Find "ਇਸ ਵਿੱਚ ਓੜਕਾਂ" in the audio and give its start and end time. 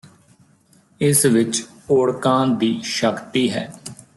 1.01-2.47